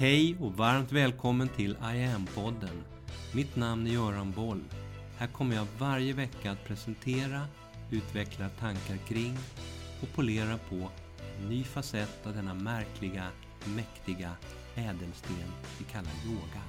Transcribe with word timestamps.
Hej 0.00 0.36
och 0.40 0.52
varmt 0.52 0.92
välkommen 0.92 1.48
till 1.48 1.70
I 1.70 2.04
am-podden. 2.04 2.82
Mitt 3.34 3.56
namn 3.56 3.86
är 3.86 3.90
Göran 3.90 4.32
Boll. 4.32 4.64
Här 5.18 5.26
kommer 5.26 5.56
jag 5.56 5.66
varje 5.78 6.12
vecka 6.12 6.50
att 6.50 6.64
presentera, 6.64 7.46
utveckla 7.90 8.48
tankar 8.48 8.96
kring 8.96 9.36
och 10.02 10.08
polera 10.14 10.58
på 10.58 10.90
en 11.38 11.48
ny 11.48 11.64
facett 11.64 12.26
av 12.26 12.34
denna 12.34 12.54
märkliga, 12.54 13.26
mäktiga 13.76 14.36
ädelsten 14.74 15.52
vi 15.78 15.84
kallar 15.84 16.12
yoga. 16.26 16.62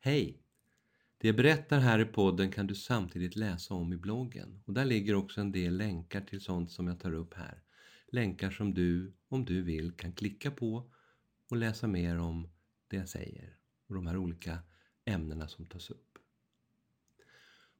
Hej! 0.00 0.42
Det 1.18 1.28
jag 1.28 1.36
berättar 1.36 1.78
här 1.78 1.98
i 1.98 2.04
podden 2.04 2.52
kan 2.52 2.66
du 2.66 2.74
samtidigt 2.74 3.36
läsa 3.36 3.74
om 3.74 3.92
i 3.92 3.96
bloggen 3.96 4.62
och 4.64 4.72
där 4.72 4.84
ligger 4.84 5.14
också 5.14 5.40
en 5.40 5.52
del 5.52 5.76
länkar 5.76 6.20
till 6.20 6.40
sånt 6.40 6.70
som 6.70 6.86
jag 6.86 7.00
tar 7.00 7.14
upp 7.14 7.34
här. 7.34 7.65
Länkar 8.12 8.50
som 8.50 8.74
du, 8.74 9.16
om 9.28 9.44
du 9.44 9.62
vill, 9.62 9.92
kan 9.92 10.12
klicka 10.12 10.50
på 10.50 10.90
och 11.50 11.56
läsa 11.56 11.86
mer 11.86 12.18
om 12.18 12.48
det 12.88 12.96
jag 12.96 13.08
säger 13.08 13.56
och 13.88 13.94
de 13.94 14.06
här 14.06 14.16
olika 14.16 14.58
ämnena 15.04 15.48
som 15.48 15.66
tas 15.66 15.90
upp. 15.90 16.18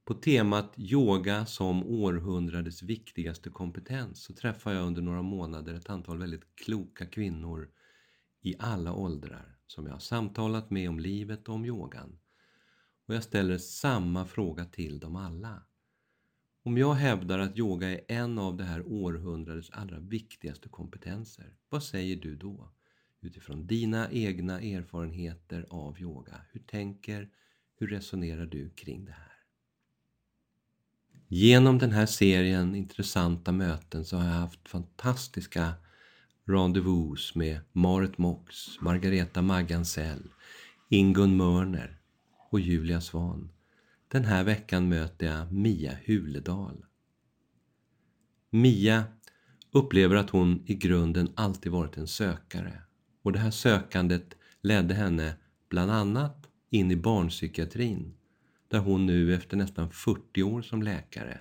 På 0.05 0.13
temat 0.13 0.73
yoga 0.77 1.45
som 1.45 1.83
århundradets 1.83 2.83
viktigaste 2.83 3.49
kompetens 3.49 4.23
så 4.23 4.33
träffar 4.33 4.73
jag 4.73 4.87
under 4.87 5.01
några 5.01 5.21
månader 5.21 5.73
ett 5.73 5.89
antal 5.89 6.17
väldigt 6.17 6.55
kloka 6.55 7.05
kvinnor 7.05 7.71
i 8.41 8.55
alla 8.59 8.93
åldrar 8.93 9.57
som 9.67 9.85
jag 9.85 9.93
har 9.93 9.99
samtalat 9.99 10.69
med 10.69 10.89
om 10.89 10.99
livet 10.99 11.49
och 11.49 11.55
om 11.55 11.65
yogan. 11.65 12.19
Och 13.05 13.15
jag 13.15 13.23
ställer 13.23 13.57
samma 13.57 14.25
fråga 14.25 14.65
till 14.65 14.99
dem 14.99 15.15
alla. 15.15 15.66
Om 16.67 16.77
jag 16.77 16.93
hävdar 16.93 17.39
att 17.39 17.57
yoga 17.57 17.89
är 17.89 18.01
en 18.07 18.39
av 18.39 18.57
det 18.57 18.63
här 18.63 18.83
århundradets 18.87 19.69
allra 19.73 19.99
viktigaste 19.99 20.69
kompetenser, 20.69 21.53
vad 21.69 21.83
säger 21.83 22.15
du 22.15 22.35
då? 22.35 22.69
Utifrån 23.21 23.67
dina 23.67 24.11
egna 24.11 24.61
erfarenheter 24.61 25.65
av 25.69 26.01
yoga. 26.01 26.41
Hur 26.51 26.59
tänker, 26.59 27.29
hur 27.79 27.87
resonerar 27.87 28.45
du 28.45 28.69
kring 28.69 29.05
det 29.05 29.11
här? 29.11 29.33
Genom 31.27 31.77
den 31.77 31.91
här 31.91 32.05
serien 32.05 32.75
intressanta 32.75 33.51
möten 33.51 34.05
så 34.05 34.17
har 34.17 34.25
jag 34.25 34.33
haft 34.33 34.69
fantastiska 34.69 35.73
rendezvous 36.45 37.35
med 37.35 37.59
Marit 37.71 38.17
Mox, 38.17 38.55
Margareta 38.81 39.41
Maggansell, 39.41 40.29
Ingun 40.89 41.37
Mörner 41.37 41.97
och 42.49 42.59
Julia 42.59 43.01
Svan. 43.01 43.49
Den 44.07 44.25
här 44.25 44.43
veckan 44.43 44.89
möter 44.89 45.25
jag 45.25 45.51
Mia 45.51 45.97
Huledal. 46.05 46.85
Mia 48.49 49.03
upplever 49.71 50.15
att 50.15 50.29
hon 50.29 50.63
i 50.65 50.75
grunden 50.75 51.29
alltid 51.35 51.71
varit 51.71 51.97
en 51.97 52.07
sökare 52.07 52.81
och 53.23 53.31
det 53.31 53.39
här 53.39 53.51
sökandet 53.51 54.37
ledde 54.61 54.93
henne 54.93 55.35
bland 55.69 55.91
annat 55.91 56.47
in 56.69 56.91
i 56.91 56.95
barnpsykiatrin 56.95 58.13
där 58.67 58.79
hon 58.79 59.05
nu 59.05 59.35
efter 59.35 59.57
nästan 59.57 59.89
40 59.89 60.43
år 60.43 60.61
som 60.61 60.83
läkare 60.83 61.39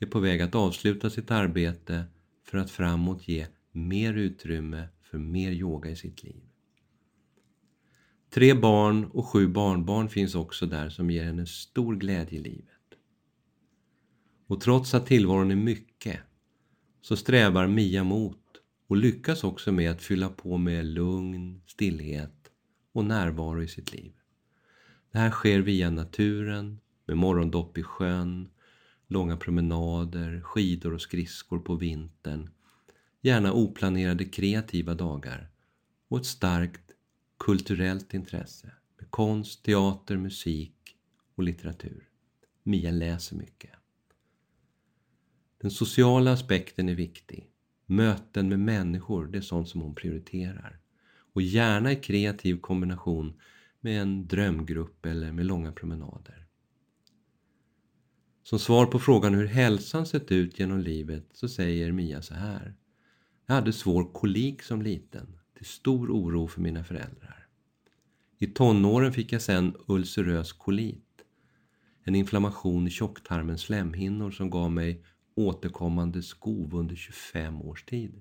är 0.00 0.06
på 0.06 0.20
väg 0.20 0.42
att 0.42 0.54
avsluta 0.54 1.10
sitt 1.10 1.30
arbete 1.30 2.04
för 2.44 2.58
att 2.58 2.70
framåt 2.70 3.28
ge 3.28 3.46
mer 3.72 4.14
utrymme 4.14 4.88
för 5.02 5.18
mer 5.18 5.50
yoga 5.50 5.90
i 5.90 5.96
sitt 5.96 6.22
liv. 6.22 6.42
Tre 8.34 8.54
barn 8.54 9.04
och 9.04 9.26
sju 9.26 9.48
barnbarn 9.48 10.08
finns 10.08 10.34
också 10.34 10.66
där 10.66 10.88
som 10.88 11.10
ger 11.10 11.24
henne 11.24 11.46
stor 11.46 11.96
glädje 11.96 12.38
i 12.38 12.42
livet. 12.42 12.68
Och 14.46 14.60
trots 14.60 14.94
att 14.94 15.06
tillvaron 15.06 15.50
är 15.50 15.56
mycket 15.56 16.20
så 17.00 17.16
strävar 17.16 17.66
Mia 17.66 18.04
mot 18.04 18.38
och 18.86 18.96
lyckas 18.96 19.44
också 19.44 19.72
med 19.72 19.90
att 19.90 20.02
fylla 20.02 20.28
på 20.28 20.56
med 20.56 20.86
lugn, 20.86 21.62
stillhet 21.66 22.50
och 22.92 23.04
närvaro 23.04 23.62
i 23.62 23.68
sitt 23.68 23.92
liv. 23.92 24.12
Det 25.12 25.18
här 25.18 25.30
sker 25.30 25.60
via 25.60 25.90
naturen, 25.90 26.80
med 27.06 27.16
morgondopp 27.16 27.78
i 27.78 27.82
sjön, 27.82 28.48
långa 29.08 29.36
promenader, 29.36 30.40
skidor 30.40 30.94
och 30.94 31.00
skridskor 31.00 31.58
på 31.58 31.74
vintern, 31.74 32.50
gärna 33.22 33.52
oplanerade 33.52 34.24
kreativa 34.24 34.94
dagar 34.94 35.50
och 36.08 36.18
ett 36.18 36.26
starkt 36.26 36.93
kulturellt 37.44 38.14
intresse 38.14 38.72
med 38.98 39.10
konst, 39.10 39.62
teater, 39.62 40.16
musik 40.16 40.96
och 41.34 41.42
litteratur. 41.42 42.08
Mia 42.62 42.90
läser 42.90 43.36
mycket. 43.36 43.70
Den 45.60 45.70
sociala 45.70 46.32
aspekten 46.32 46.88
är 46.88 46.94
viktig. 46.94 47.50
Möten 47.86 48.48
med 48.48 48.60
människor, 48.60 49.26
det 49.26 49.38
är 49.38 49.42
sånt 49.42 49.68
som 49.68 49.80
hon 49.80 49.94
prioriterar. 49.94 50.80
Och 51.32 51.42
gärna 51.42 51.92
i 51.92 51.96
kreativ 51.96 52.60
kombination 52.60 53.40
med 53.80 54.02
en 54.02 54.26
drömgrupp 54.26 55.06
eller 55.06 55.32
med 55.32 55.46
långa 55.46 55.72
promenader. 55.72 56.46
Som 58.42 58.58
svar 58.58 58.86
på 58.86 58.98
frågan 58.98 59.34
hur 59.34 59.46
hälsan 59.46 60.06
sett 60.06 60.32
ut 60.32 60.58
genom 60.58 60.80
livet 60.80 61.26
så 61.32 61.48
säger 61.48 61.92
Mia 61.92 62.22
så 62.22 62.34
här. 62.34 62.74
Jag 63.46 63.54
hade 63.54 63.72
svår 63.72 64.12
kolik 64.12 64.62
som 64.62 64.82
liten, 64.82 65.38
till 65.54 65.66
stor 65.66 66.10
oro 66.10 66.48
för 66.48 66.60
mina 66.60 66.84
föräldrar. 66.84 67.46
I 68.38 68.46
tonåren 68.46 69.12
fick 69.12 69.32
jag 69.32 69.42
sen 69.42 69.76
ulcerös 69.86 70.52
kolit, 70.52 71.24
en 72.04 72.14
inflammation 72.14 72.86
i 72.86 72.90
tjocktarmens 72.90 73.60
slemhinnor 73.60 74.30
som 74.30 74.50
gav 74.50 74.72
mig 74.72 75.04
återkommande 75.34 76.22
skov 76.22 76.74
under 76.74 76.96
25 76.96 77.62
års 77.62 77.84
tid. 77.84 78.20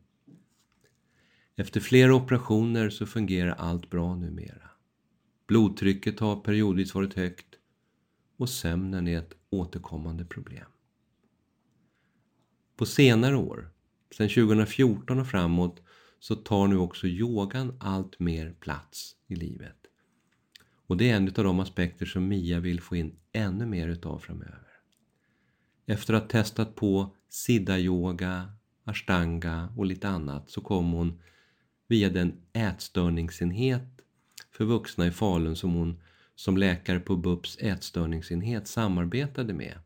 Efter 1.56 1.80
flera 1.80 2.16
operationer 2.16 2.90
så 2.90 3.06
fungerar 3.06 3.52
allt 3.52 3.90
bra 3.90 4.16
numera. 4.16 4.70
Blodtrycket 5.48 6.20
har 6.20 6.36
periodvis 6.36 6.96
varit 6.96 7.14
högt 7.14 7.56
och 8.38 8.50
sömnen 8.50 9.08
är 9.08 9.20
ett 9.20 9.34
återkommande 9.50 10.26
problem. 10.26 10.66
På 12.76 12.86
senare 12.86 13.36
år, 13.36 13.70
sedan 14.12 14.30
2014 14.30 15.20
och 15.20 15.28
framåt, 15.28 15.82
så 16.24 16.36
tar 16.36 16.68
nu 16.68 16.78
också 16.78 17.08
yogan 17.08 17.78
allt 17.80 18.20
mer 18.20 18.56
plats 18.60 19.16
i 19.28 19.36
livet. 19.36 19.78
Och 20.88 20.98
det 20.98 21.10
är 21.10 21.16
en 21.16 21.28
av 21.28 21.44
de 21.44 21.60
aspekter 21.60 22.06
som 22.06 22.28
Mia 22.28 22.60
vill 22.60 22.82
få 22.82 22.96
in 22.96 23.16
ännu 23.32 23.66
mer 23.66 23.88
utav 23.88 24.20
framöver. 24.20 24.68
Efter 25.86 26.14
att 26.14 26.22
ha 26.24 26.30
testat 26.30 26.76
på 26.76 27.16
siddha-yoga, 27.30 28.54
ashtanga 28.84 29.74
och 29.78 29.86
lite 29.86 30.10
annat 30.10 30.50
så 30.50 30.62
kom 30.62 30.92
hon 30.92 31.22
via 31.88 32.10
den 32.10 32.42
ätstörningsenhet 32.54 34.02
för 34.52 34.66
vuxna 34.66 35.08
i 35.08 35.12
Falun 35.12 35.56
som 35.56 35.74
hon 35.74 36.02
som 36.36 36.58
läkare 36.58 37.00
på 37.00 37.16
BUPs 37.16 37.58
ätstörningsenhet 37.58 38.68
samarbetade 38.68 39.54
med. 39.54 39.80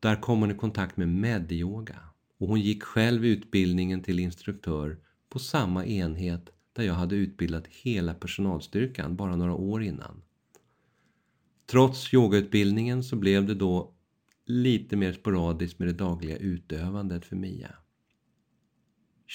Där 0.00 0.16
kom 0.16 0.40
hon 0.40 0.50
i 0.50 0.54
kontakt 0.54 0.96
med 0.96 1.08
medyoga 1.08 2.08
och 2.38 2.48
hon 2.48 2.60
gick 2.60 2.82
själv 2.82 3.24
utbildningen 3.24 4.02
till 4.02 4.18
instruktör 4.18 4.98
på 5.28 5.38
samma 5.38 5.86
enhet 5.86 6.50
där 6.72 6.84
jag 6.84 6.94
hade 6.94 7.16
utbildat 7.16 7.66
hela 7.66 8.14
personalstyrkan 8.14 9.16
bara 9.16 9.36
några 9.36 9.54
år 9.54 9.82
innan. 9.82 10.22
Trots 11.70 12.14
yogautbildningen 12.14 13.04
så 13.04 13.16
blev 13.16 13.46
det 13.46 13.54
då 13.54 13.94
lite 14.46 14.96
mer 14.96 15.12
sporadiskt 15.12 15.78
med 15.78 15.88
det 15.88 15.94
dagliga 15.94 16.36
utövandet 16.36 17.24
för 17.24 17.36
Mia. 17.36 17.74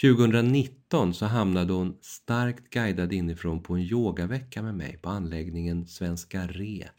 2019 0.01 1.13
så 1.13 1.25
hamnade 1.25 1.73
hon 1.73 1.97
starkt 2.01 2.69
guidad 2.69 3.13
inifrån 3.13 3.63
på 3.63 3.73
en 3.73 3.81
yogavecka 3.81 4.61
med 4.61 4.75
mig 4.75 4.97
på 5.01 5.09
anläggningen 5.09 5.87
Svenska 5.87 6.47
Re 6.47 6.89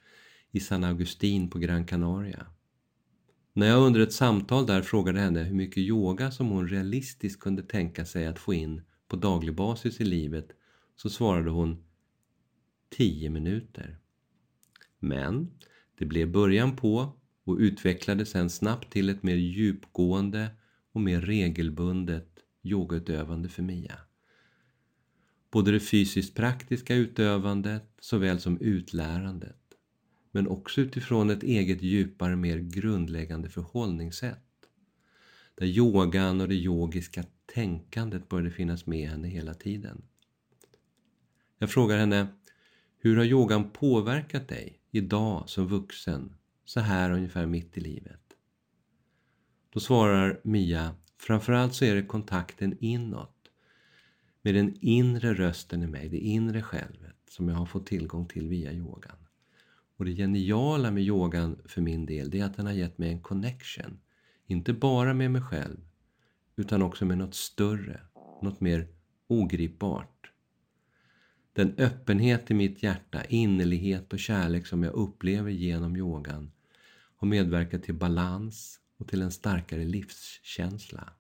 i 0.50 0.60
San 0.60 0.84
Augustin 0.84 1.50
på 1.50 1.59
Gran 1.59 1.87
Canaria. 1.87 2.47
När 3.56 3.66
jag 3.66 3.82
under 3.82 4.00
ett 4.00 4.12
samtal 4.12 4.66
där 4.66 4.82
frågade 4.82 5.20
henne 5.20 5.42
hur 5.42 5.54
mycket 5.54 5.78
yoga 5.78 6.31
som 6.31 6.49
hon 6.49 6.69
realistiskt 6.69 7.40
kunde 7.40 7.62
tänka 7.62 8.05
sig 8.05 8.26
att 8.26 8.38
få 8.38 8.55
in 8.55 8.82
på 9.08 9.17
daglig 9.17 9.55
basis 9.55 10.00
i 10.00 10.05
livet 10.05 10.49
så 10.96 11.11
svarade 11.11 11.50
hon 11.50 11.84
10 12.90 13.31
minuter. 13.31 13.99
Men 14.99 15.50
det 15.99 16.05
blev 16.05 16.32
början 16.32 16.76
på 16.76 17.20
och 17.44 17.56
utvecklade 17.58 18.26
sen 18.26 18.50
snabbt 18.50 18.93
till 18.93 19.08
ett 19.08 19.23
mer 19.23 19.37
djupgående 19.37 20.49
och 20.93 21.00
mer 21.00 21.20
regelbundet 21.20 22.38
yogautövande 22.62 23.49
för 23.49 23.62
Mia. 23.62 23.99
Både 25.50 25.73
det 25.73 25.81
fysiskt 25.81 26.34
praktiska 26.34 26.94
utövandet 26.94 27.94
såväl 28.00 28.40
som 28.40 28.58
utlärandet. 28.58 29.63
Men 30.34 30.48
också 30.48 30.81
utifrån 30.81 31.31
ett 31.31 31.42
eget 31.42 31.82
djupare, 31.82 32.36
mer 32.36 32.58
grundläggande 32.58 33.48
förhållningssätt. 33.48 34.38
Där 35.54 35.66
yogan 35.66 36.40
och 36.40 36.48
det 36.48 36.54
yogiska 36.54 37.25
tänkandet 37.54 38.28
började 38.28 38.50
finnas 38.50 38.86
med 38.86 39.08
henne 39.08 39.28
hela 39.28 39.54
tiden. 39.54 40.02
Jag 41.58 41.70
frågar 41.70 41.98
henne, 41.98 42.26
hur 42.98 43.16
har 43.16 43.25
yogan 43.25 43.70
påverkat 43.70 44.48
dig 44.48 44.81
idag 44.90 45.48
som 45.48 45.66
vuxen, 45.66 46.34
så 46.64 46.80
här 46.80 47.10
ungefär 47.10 47.46
mitt 47.46 47.78
i 47.78 47.80
livet? 47.80 48.22
Då 49.70 49.80
svarar 49.80 50.40
Mia 50.44 50.94
Framförallt 51.19 51.75
så 51.75 51.84
är 51.84 51.94
det 51.94 52.02
kontakten 52.02 52.76
inåt 52.80 53.50
med 54.42 54.54
den 54.54 54.76
inre 54.80 55.34
rösten 55.34 55.82
i 55.82 55.87
mig, 55.87 56.08
det 56.08 56.19
inre 56.19 56.62
självet 56.62 57.16
som 57.28 57.48
jag 57.48 57.56
har 57.56 57.66
fått 57.66 57.87
tillgång 57.87 58.26
till 58.28 58.48
via 58.48 58.72
yogan. 58.72 59.24
Och 59.96 60.05
det 60.05 60.14
geniala 60.14 60.91
med 60.91 61.02
yogan 61.02 61.58
för 61.64 61.81
min 61.81 62.06
del, 62.06 62.31
det 62.31 62.41
är 62.41 62.44
att 62.44 62.56
den 62.56 62.67
har 62.67 62.73
gett 62.73 62.99
mig 62.99 63.08
en 63.08 63.23
connection. 63.23 63.99
Inte 64.46 64.73
bara 64.73 65.14
med 65.14 65.31
mig 65.31 65.43
själv, 65.43 65.81
utan 66.56 66.82
också 66.82 67.05
med 67.05 67.19
något 67.19 67.35
större, 67.35 68.00
något 68.43 68.61
mer 68.61 68.88
ogripbart. 69.26 70.31
Den 71.52 71.75
öppenhet 71.79 72.50
i 72.50 72.55
mitt 72.55 72.82
hjärta, 72.82 73.25
innerlighet 73.25 74.12
och 74.12 74.19
kärlek 74.19 74.67
som 74.67 74.82
jag 74.82 74.93
upplever 74.93 75.50
genom 75.50 75.97
yogan 75.97 76.50
har 77.17 77.29
medverkat 77.29 77.82
till 77.82 77.94
balans 77.94 78.81
och 78.97 79.08
till 79.08 79.23
en 79.23 79.31
starkare 79.31 79.85
livskänsla. 79.85 81.12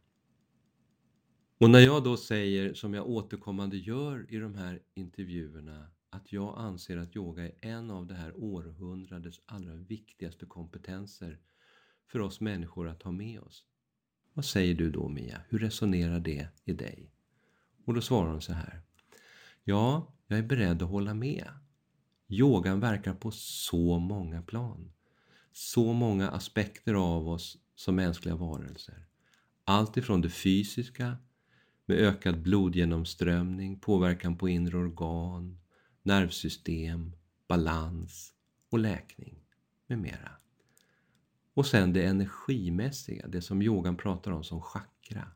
Och 1.58 1.70
när 1.70 1.80
jag 1.80 2.04
då 2.04 2.16
säger, 2.16 2.74
som 2.74 2.94
jag 2.94 3.08
återkommande 3.08 3.76
gör 3.76 4.26
i 4.28 4.36
de 4.36 4.54
här 4.54 4.80
intervjuerna, 4.94 5.86
att 6.14 6.32
jag 6.32 6.54
anser 6.58 6.96
att 6.96 7.16
yoga 7.16 7.44
är 7.44 7.52
en 7.60 7.90
av 7.90 8.06
det 8.06 8.14
här 8.14 8.32
århundradets 8.36 9.40
allra 9.46 9.74
viktigaste 9.74 10.46
kompetenser 10.46 11.38
för 12.06 12.18
oss 12.18 12.40
människor 12.40 12.88
att 12.88 13.02
ha 13.02 13.12
med 13.12 13.40
oss. 13.40 13.64
Vad 14.32 14.44
säger 14.44 14.74
du 14.74 14.90
då 14.90 15.08
Mia? 15.08 15.40
Hur 15.48 15.58
resonerar 15.58 16.20
det 16.20 16.48
i 16.64 16.72
dig? 16.72 17.10
Och 17.84 17.94
då 17.94 18.00
svarar 18.00 18.30
hon 18.30 18.42
så 18.42 18.52
här. 18.52 18.82
Ja, 19.64 20.14
jag 20.26 20.38
är 20.38 20.42
beredd 20.42 20.82
att 20.82 20.88
hålla 20.88 21.14
med. 21.14 21.48
Yogan 22.28 22.80
verkar 22.80 23.14
på 23.14 23.30
så 23.30 23.98
många 23.98 24.42
plan. 24.42 24.92
Så 25.52 25.92
många 25.92 26.28
aspekter 26.28 26.94
av 26.94 27.28
oss 27.28 27.58
som 27.74 27.96
mänskliga 27.96 28.36
varelser. 28.36 29.06
Allt 29.64 29.96
ifrån 29.96 30.20
det 30.20 30.30
fysiska 30.30 31.16
med 31.86 31.98
ökad 31.98 32.42
blodgenomströmning, 32.42 33.80
påverkan 33.80 34.36
på 34.36 34.48
inre 34.48 34.76
organ, 34.76 35.58
nervsystem, 36.04 37.12
balans 37.48 38.32
och 38.70 38.78
läkning 38.78 39.44
med 39.86 39.98
mera. 39.98 40.30
Och 41.54 41.66
sen 41.66 41.92
det 41.92 42.04
energimässiga, 42.04 43.26
det 43.28 43.42
som 43.42 43.62
yogan 43.62 43.96
pratar 43.96 44.30
om 44.30 44.44
som 44.44 44.60
chakra. 44.62 45.28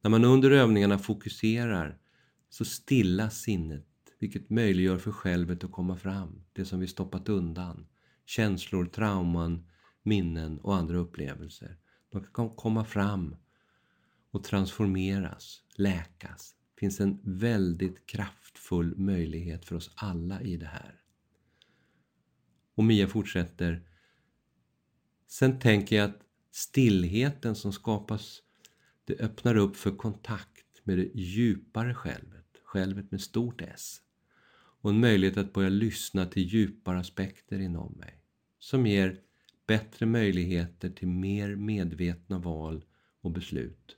När 0.00 0.10
man 0.10 0.24
under 0.24 0.50
övningarna 0.50 0.98
fokuserar 0.98 1.98
så 2.48 2.64
stillas 2.64 3.40
sinnet, 3.40 3.86
vilket 4.18 4.50
möjliggör 4.50 4.98
för 4.98 5.12
självet 5.12 5.64
att 5.64 5.72
komma 5.72 5.96
fram, 5.96 6.44
det 6.52 6.64
som 6.64 6.80
vi 6.80 6.86
stoppat 6.86 7.28
undan. 7.28 7.86
Känslor, 8.26 8.86
trauman, 8.86 9.66
minnen 10.02 10.58
och 10.58 10.76
andra 10.76 10.96
upplevelser. 10.96 11.76
De 12.12 12.24
kan 12.24 12.50
komma 12.50 12.84
fram 12.84 13.36
och 14.30 14.44
transformeras, 14.44 15.62
läkas. 15.76 16.54
Det 16.74 16.80
finns 16.80 17.00
en 17.00 17.20
väldigt 17.22 18.06
kraftfull 18.56 18.96
möjlighet 18.96 19.64
för 19.64 19.76
oss 19.76 19.90
alla 19.94 20.42
i 20.42 20.56
det 20.56 20.66
här. 20.66 20.94
Och 22.74 22.84
Mia 22.84 23.08
fortsätter. 23.08 23.82
Sen 25.26 25.58
tänker 25.58 25.96
jag 25.96 26.10
att 26.10 26.20
stillheten 26.50 27.54
som 27.54 27.72
skapas, 27.72 28.42
det 29.04 29.20
öppnar 29.20 29.56
upp 29.56 29.76
för 29.76 29.96
kontakt 29.96 30.80
med 30.84 30.98
det 30.98 31.10
djupare 31.14 31.94
självet, 31.94 32.46
självet 32.64 33.10
med 33.10 33.20
stort 33.20 33.60
S. 33.60 34.00
Och 34.82 34.90
en 34.90 35.00
möjlighet 35.00 35.36
att 35.36 35.52
börja 35.52 35.68
lyssna 35.68 36.26
till 36.26 36.42
djupare 36.42 36.98
aspekter 36.98 37.58
inom 37.58 37.92
mig. 37.92 38.20
Som 38.58 38.86
ger 38.86 39.20
bättre 39.66 40.06
möjligheter 40.06 40.90
till 40.90 41.08
mer 41.08 41.56
medvetna 41.56 42.38
val 42.38 42.84
och 43.22 43.30
beslut 43.30 43.96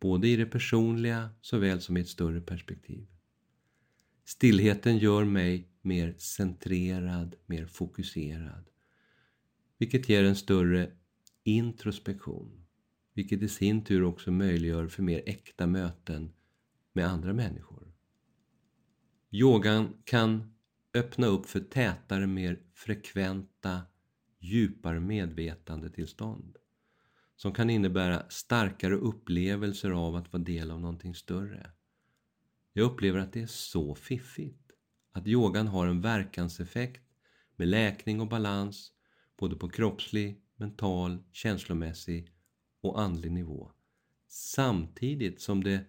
både 0.00 0.28
i 0.28 0.36
det 0.36 0.46
personliga 0.46 1.30
såväl 1.40 1.80
som 1.80 1.96
i 1.96 2.00
ett 2.00 2.08
större 2.08 2.40
perspektiv. 2.40 3.06
Stillheten 4.28 4.98
gör 4.98 5.24
mig 5.24 5.68
mer 5.82 6.14
centrerad, 6.18 7.36
mer 7.46 7.66
fokuserad, 7.66 8.70
vilket 9.78 10.08
ger 10.08 10.24
en 10.24 10.36
större 10.36 10.90
introspektion, 11.44 12.66
vilket 13.14 13.42
i 13.42 13.48
sin 13.48 13.84
tur 13.84 14.02
också 14.02 14.30
möjliggör 14.30 14.88
för 14.88 15.02
mer 15.02 15.22
äkta 15.26 15.66
möten 15.66 16.32
med 16.92 17.06
andra 17.06 17.32
människor. 17.32 17.92
Yogan 19.30 20.02
kan 20.04 20.54
öppna 20.94 21.26
upp 21.26 21.46
för 21.46 21.60
tätare, 21.60 22.26
mer 22.26 22.60
frekventa, 22.74 23.80
djupare 24.38 25.00
medvetandetillstånd 25.00 26.56
som 27.36 27.52
kan 27.52 27.70
innebära 27.70 28.22
starkare 28.28 28.94
upplevelser 28.94 29.90
av 29.90 30.16
att 30.16 30.32
vara 30.32 30.42
del 30.42 30.70
av 30.70 30.80
någonting 30.80 31.14
större. 31.14 31.70
Jag 32.78 32.84
upplever 32.92 33.18
att 33.18 33.32
det 33.32 33.42
är 33.42 33.46
så 33.46 33.94
fiffigt. 33.94 34.72
Att 35.12 35.26
yogan 35.26 35.66
har 35.66 35.86
en 35.86 36.00
verkanseffekt 36.00 37.02
med 37.56 37.68
läkning 37.68 38.20
och 38.20 38.28
balans 38.28 38.92
både 39.36 39.56
på 39.56 39.68
kroppslig, 39.68 40.42
mental, 40.56 41.18
känslomässig 41.32 42.32
och 42.80 43.00
andlig 43.00 43.32
nivå. 43.32 43.72
Samtidigt 44.28 45.40
som 45.40 45.64
det 45.64 45.84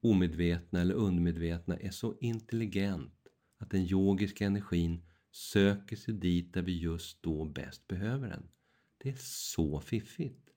omedvetna 0.00 0.80
eller 0.80 0.94
undermedvetna 0.94 1.76
är 1.76 1.90
så 1.90 2.14
intelligent 2.20 3.28
att 3.58 3.70
den 3.70 3.82
yogiska 3.82 4.46
energin 4.46 5.06
söker 5.30 5.96
sig 5.96 6.14
dit 6.14 6.54
där 6.54 6.62
vi 6.62 6.78
just 6.78 7.22
då 7.22 7.44
bäst 7.44 7.88
behöver 7.88 8.28
den. 8.28 8.48
Det 8.98 9.08
är 9.08 9.18
så 9.20 9.80
fiffigt. 9.80 10.48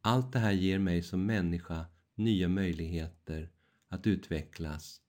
Allt 0.00 0.32
det 0.32 0.38
här 0.38 0.52
ger 0.52 0.78
mig 0.78 1.02
som 1.02 1.26
människa 1.26 1.86
nya 2.14 2.48
möjligheter 2.48 3.53
att 3.94 4.06
utvecklas 4.06 5.00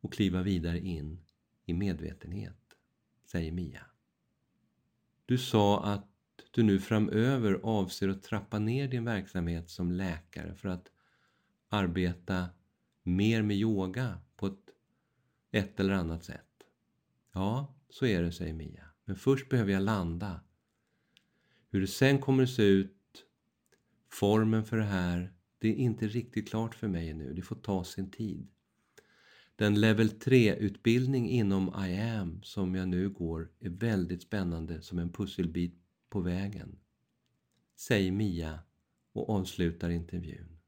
och 0.00 0.12
kliva 0.12 0.42
vidare 0.42 0.80
in 0.80 1.24
i 1.66 1.74
medvetenhet, 1.74 2.76
säger 3.24 3.52
Mia. 3.52 3.86
Du 5.26 5.38
sa 5.38 5.84
att 5.84 6.10
du 6.50 6.62
nu 6.62 6.80
framöver 6.80 7.60
avser 7.62 8.08
att 8.08 8.22
trappa 8.22 8.58
ner 8.58 8.88
din 8.88 9.04
verksamhet 9.04 9.70
som 9.70 9.92
läkare 9.92 10.54
för 10.54 10.68
att 10.68 10.90
arbeta 11.68 12.48
mer 13.02 13.42
med 13.42 13.56
yoga 13.56 14.18
på 14.36 14.46
ett, 14.46 14.70
ett 15.50 15.80
eller 15.80 15.94
annat 15.94 16.24
sätt. 16.24 16.64
Ja, 17.32 17.74
så 17.88 18.06
är 18.06 18.22
det, 18.22 18.32
säger 18.32 18.54
Mia. 18.54 18.84
Men 19.04 19.16
först 19.16 19.48
behöver 19.48 19.72
jag 19.72 19.82
landa. 19.82 20.40
Hur 21.70 21.80
det 21.80 21.86
sen 21.86 22.20
kommer 22.20 22.42
att 22.42 22.50
se 22.50 22.62
ut 22.62 22.90
Formen 24.08 24.64
för 24.64 24.76
det 24.76 24.84
här, 24.84 25.33
det 25.64 25.68
är 25.68 25.76
inte 25.76 26.06
riktigt 26.06 26.48
klart 26.48 26.74
för 26.74 26.88
mig 26.88 27.14
nu. 27.14 27.32
Det 27.32 27.42
får 27.42 27.56
ta 27.56 27.84
sin 27.84 28.10
tid. 28.10 28.48
Den 29.56 29.80
level 29.80 30.08
3-utbildning 30.08 31.30
inom 31.30 31.86
I 31.88 32.00
am 32.00 32.42
som 32.42 32.74
jag 32.74 32.88
nu 32.88 33.10
går 33.10 33.50
är 33.60 33.68
väldigt 33.68 34.22
spännande 34.22 34.82
som 34.82 34.98
en 34.98 35.12
pusselbit 35.12 35.74
på 36.08 36.20
vägen. 36.20 36.78
Säger 37.76 38.12
Mia 38.12 38.58
och 39.12 39.30
avslutar 39.30 39.90
intervjun. 39.90 40.58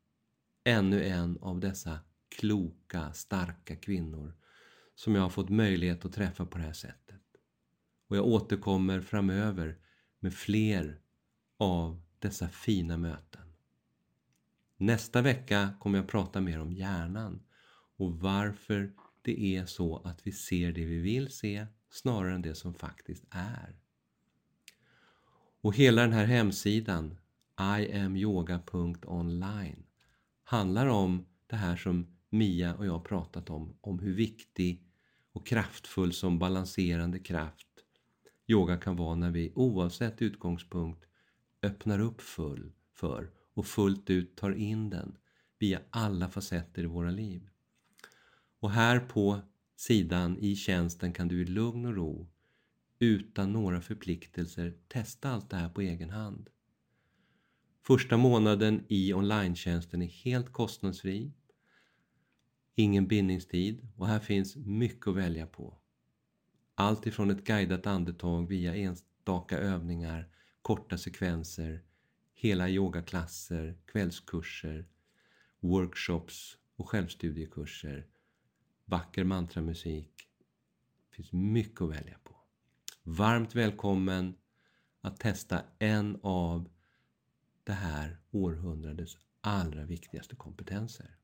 Ännu 0.64 1.04
en 1.04 1.38
av 1.38 1.60
dessa 1.60 1.98
kloka, 2.28 3.12
starka 3.12 3.76
kvinnor 3.76 4.34
som 4.94 5.14
jag 5.14 5.22
har 5.22 5.30
fått 5.30 5.50
möjlighet 5.50 6.04
att 6.04 6.12
träffa 6.12 6.46
på 6.46 6.58
det 6.58 6.64
här 6.64 6.72
sättet. 6.72 7.22
Och 8.08 8.16
jag 8.16 8.26
återkommer 8.26 9.00
framöver 9.00 9.78
med 10.20 10.34
fler 10.34 11.00
av 11.56 12.02
dessa 12.18 12.48
fina 12.48 12.96
möten. 12.96 13.45
Nästa 14.76 15.22
vecka 15.22 15.74
kommer 15.80 15.98
jag 15.98 16.08
prata 16.08 16.40
mer 16.40 16.60
om 16.60 16.72
hjärnan 16.72 17.42
och 17.96 18.20
varför 18.20 18.92
det 19.22 19.56
är 19.56 19.66
så 19.66 19.96
att 19.96 20.26
vi 20.26 20.32
ser 20.32 20.72
det 20.72 20.84
vi 20.84 20.98
vill 20.98 21.30
se 21.30 21.66
snarare 21.90 22.34
än 22.34 22.42
det 22.42 22.54
som 22.54 22.74
faktiskt 22.74 23.24
är. 23.30 23.76
Och 25.60 25.74
hela 25.74 26.02
den 26.02 26.12
här 26.12 26.24
hemsidan, 26.24 27.18
iamyoga.online, 27.60 29.82
handlar 30.44 30.86
om 30.86 31.26
det 31.46 31.56
här 31.56 31.76
som 31.76 32.16
Mia 32.30 32.74
och 32.74 32.86
jag 32.86 33.04
pratat 33.04 33.50
om, 33.50 33.78
om 33.80 33.98
hur 33.98 34.14
viktig 34.14 34.82
och 35.32 35.46
kraftfull 35.46 36.12
som 36.12 36.38
balanserande 36.38 37.18
kraft 37.18 37.66
yoga 38.46 38.76
kan 38.76 38.96
vara 38.96 39.14
när 39.14 39.30
vi 39.30 39.52
oavsett 39.54 40.22
utgångspunkt 40.22 41.04
öppnar 41.62 41.98
upp 41.98 42.20
full 42.20 42.72
för 42.94 43.30
och 43.56 43.66
fullt 43.66 44.10
ut 44.10 44.36
tar 44.36 44.52
in 44.52 44.90
den 44.90 45.16
via 45.58 45.80
alla 45.90 46.28
facetter 46.28 46.82
i 46.82 46.86
våra 46.86 47.10
liv. 47.10 47.48
Och 48.60 48.70
här 48.70 49.00
på 49.00 49.40
sidan 49.76 50.38
i 50.38 50.56
tjänsten 50.56 51.12
kan 51.12 51.28
du 51.28 51.42
i 51.42 51.44
lugn 51.44 51.86
och 51.86 51.94
ro 51.94 52.28
utan 52.98 53.52
några 53.52 53.80
förpliktelser 53.80 54.74
testa 54.88 55.30
allt 55.30 55.50
det 55.50 55.56
här 55.56 55.68
på 55.68 55.80
egen 55.80 56.10
hand. 56.10 56.50
Första 57.82 58.16
månaden 58.16 58.84
i 58.88 59.14
online 59.14 59.52
är 59.52 60.24
helt 60.24 60.52
kostnadsfri, 60.52 61.32
ingen 62.74 63.06
bindningstid 63.06 63.88
och 63.96 64.06
här 64.06 64.20
finns 64.20 64.56
mycket 64.56 65.06
att 65.06 65.16
välja 65.16 65.46
på. 65.46 65.78
Allt 66.74 67.06
ifrån 67.06 67.30
ett 67.30 67.44
guidat 67.44 67.86
andetag 67.86 68.48
via 68.48 68.74
enstaka 68.74 69.58
övningar, 69.58 70.28
korta 70.62 70.98
sekvenser 70.98 71.85
hela 72.38 72.68
yogaklasser, 72.68 73.76
kvällskurser, 73.86 74.86
workshops 75.60 76.58
och 76.76 76.88
självstudiekurser, 76.88 78.06
vacker 78.84 79.24
mantramusik. 79.24 80.28
Det 81.08 81.16
finns 81.16 81.32
mycket 81.32 81.80
att 81.80 81.90
välja 81.90 82.18
på. 82.24 82.36
Varmt 83.02 83.54
välkommen 83.54 84.34
att 85.00 85.20
testa 85.20 85.62
en 85.78 86.18
av 86.22 86.70
det 87.64 87.72
här 87.72 88.18
århundradets 88.30 89.18
allra 89.40 89.84
viktigaste 89.84 90.36
kompetenser. 90.36 91.16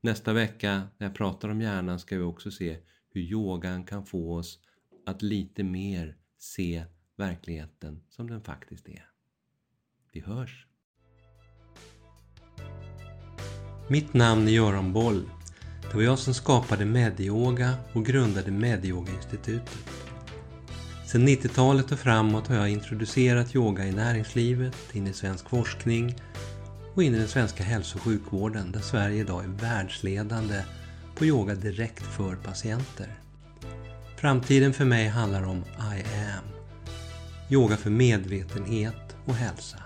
Nästa 0.00 0.32
vecka 0.32 0.88
när 0.98 1.06
jag 1.06 1.14
pratar 1.14 1.48
om 1.48 1.60
hjärnan 1.60 2.00
ska 2.00 2.16
vi 2.16 2.22
också 2.22 2.50
se 2.50 2.78
hur 3.08 3.20
yogan 3.20 3.84
kan 3.84 4.06
få 4.06 4.34
oss 4.34 4.60
att 5.06 5.22
lite 5.22 5.64
mer 5.64 6.16
se 6.38 6.84
verkligheten 7.16 8.02
som 8.08 8.30
den 8.30 8.40
faktiskt 8.42 8.88
är. 8.88 9.15
Vi 10.16 10.22
hörs! 10.22 10.66
Mitt 13.88 14.14
namn 14.14 14.48
är 14.48 14.52
Göran 14.52 14.92
Boll. 14.92 15.30
Det 15.82 15.94
var 15.96 16.02
jag 16.02 16.18
som 16.18 16.34
skapade 16.34 16.84
Medyoga 16.84 17.74
och 17.92 18.06
grundade 18.06 18.50
Medyoga-institutet. 18.50 19.78
Sedan 21.06 21.28
90-talet 21.28 21.92
och 21.92 21.98
framåt 21.98 22.46
har 22.46 22.56
jag 22.56 22.68
introducerat 22.68 23.54
yoga 23.54 23.84
i 23.84 23.92
näringslivet, 23.92 24.76
in 24.92 25.06
i 25.06 25.12
svensk 25.12 25.48
forskning 25.48 26.14
och 26.94 27.02
in 27.02 27.14
i 27.14 27.18
den 27.18 27.28
svenska 27.28 27.64
hälso 27.64 27.98
och 27.98 28.04
sjukvården 28.04 28.72
där 28.72 28.80
Sverige 28.80 29.20
idag 29.20 29.44
är 29.44 29.48
världsledande 29.48 30.62
på 31.14 31.24
yoga 31.24 31.54
direkt 31.54 32.06
för 32.06 32.36
patienter. 32.36 33.18
Framtiden 34.16 34.72
för 34.72 34.84
mig 34.84 35.08
handlar 35.08 35.42
om 35.42 35.64
I 35.78 36.02
am. 36.02 36.44
Yoga 37.50 37.76
för 37.76 37.90
medvetenhet 37.90 39.16
och 39.24 39.34
hälsa. 39.34 39.85